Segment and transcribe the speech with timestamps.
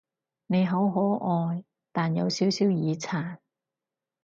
[0.47, 3.37] 你好可愛，但有少少耳殘